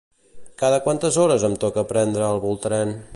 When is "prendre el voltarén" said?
1.95-2.99